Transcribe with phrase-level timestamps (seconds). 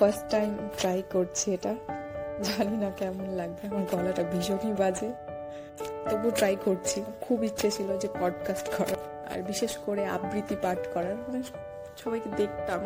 [0.00, 1.74] First time try করছি এটা।
[2.42, 5.12] জানি না কেমন লাগবে, আমার গলাটা ভীষণই বাজে।
[6.10, 11.14] তবু ট্রাই করছি। খুব ইচ্ছে ছিল যে পডকাস্ট করার, আর বিশেষ করে আবৃত্তি পাঠ করার।
[11.14, 11.42] মানে
[11.96, 12.80] সবাইকে দেখতাম।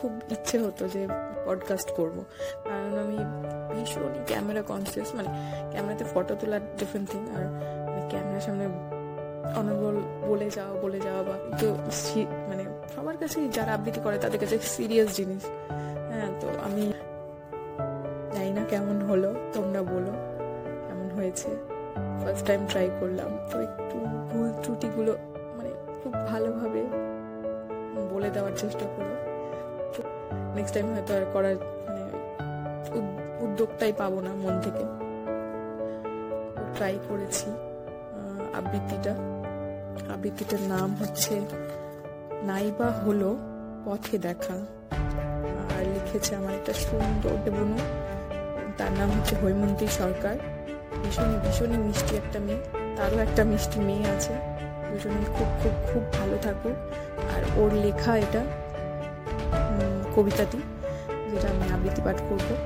[0.00, 1.08] খুব ইচ্ছে হতো যে
[1.46, 2.24] পডকাস্ট করব।
[2.64, 3.18] কারণ আমি
[3.74, 5.28] ভীষণই ক্যামেরা কনসিয়াস মানে
[5.70, 7.44] ক্যামেরাতে ফটো তোলার ডিফারেন্ট থিং আর
[8.08, 8.66] ক্যামেরার সামনে
[9.58, 11.76] অনর্গল বলে যাওয়া বলে যাওয়া বা তো
[12.48, 12.64] মানে
[12.96, 15.42] সবার কাছেই যারা আবৃত্তি করে তাদের কাছে সিরিয়াস জিনিস।
[16.14, 16.92] হ্যাঁ তো আমি
[18.32, 20.12] জানি না কেমন হলো, তোমরা বলো
[20.88, 21.48] কেমন হয়েছে।
[22.24, 23.98] ফার্স্ট টাইম ট্রাই করলাম, তো একটু
[24.30, 25.16] ভুল ত্রুটিগুলো
[25.56, 25.70] মানে
[26.02, 26.84] খুব ভালোভাবে
[28.14, 29.34] বলে দেওয়ার চেষ্টা করো।
[30.54, 32.02] নেক্সট টাইম হয়তো আর করার মানে
[32.98, 34.84] উদ- উদ্যোগটাই পাবো না মন থেকে।
[36.74, 37.50] ট্রাই করেছি
[38.54, 39.14] আবৃত্তিটা।
[40.14, 41.40] আবৃত্তিটার নাম হচ্ছে
[42.42, 43.36] নাইবা হলো
[43.84, 44.83] পথে দেখা।
[46.14, 47.78] আর লিখেছে আমার একটা সুন্দর বনু
[48.78, 50.36] তার নাম হচ্ছে হৈমন্তী সরকার।
[51.04, 52.60] ভীষণই ভীষণই মিষ্টি একটা মেয়ে।
[52.96, 54.32] তারও একটা মিষ্টি মেয়ে আছে।
[54.90, 56.76] দুজনেই খুব খুব খুব ভালো থাকুক।
[57.36, 58.44] আর ওর লেখা এটা
[60.16, 60.58] কবিতাটি,
[61.30, 62.56] যেটা আমি আবৃত্তি পাঠ করব।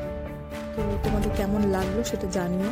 [0.77, 2.71] তো তোমাদের কেমন লাগল সেটা জানিও।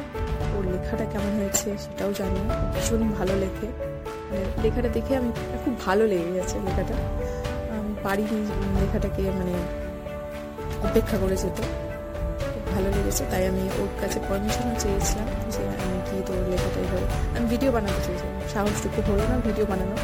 [0.58, 3.66] ওর লেখাটা কেমন হয়েছে সেটাও জানিও। ও ভীষণই ভালো লেখে।
[4.28, 5.32] মানে লেখাটা দেখে আমি,
[5.64, 6.94] খুব ভালো লেগে গেছে লেখাটা।
[8.02, 8.46] পারিনি
[8.80, 9.85] লেখাটাকে মানে
[10.90, 11.62] উপেক্ষা করে যেতে।
[12.52, 17.06] খুব ভালো লেগেছে, তাই আমি ওর কাছে পারমিশনও চেয়েছিলাম যে আমি কি তোর লেখাটা এইভাবে
[17.36, 19.96] আমি ভিডিও বানাতে চেয়েছিলাম। সাহসটুকু হলো না ভিডিও বানানো,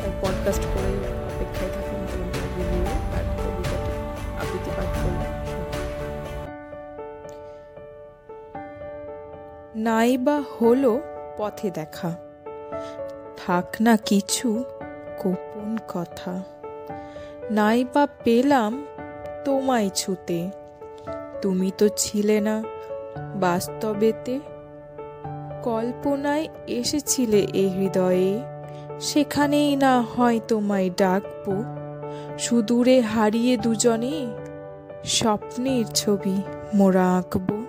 [0.00, 0.92] তাই পডকাস্ট করে
[1.30, 2.00] অপেক্ষায় থাকুন
[2.56, 2.84] রিভিউ
[3.16, 3.92] আর কবিতাটি
[4.40, 5.32] আবৃত্তি পাঠ করলাম
[9.86, 10.92] নাইবা হলো
[11.38, 12.10] পথে দেখা।
[13.40, 14.48] থাক না কিছু,
[15.20, 16.32] গোপন কথা।
[17.50, 18.72] নাইবা পেলাম
[19.46, 20.50] তোমায় ছুতে।
[21.42, 22.64] তুমি তো ছিলে না
[23.34, 24.40] বাস্তবেতে।
[25.62, 28.40] কল্পনায় এসেছিলে এ হৃদয়ে।
[29.00, 31.52] সেখানেই না হয় তোমায় ডাকবো।
[32.38, 34.26] সুদূরে হারিয়ে দুজনে
[35.04, 36.42] স্বপ্নের ছবি
[36.74, 37.65] মোরা আঁকবো।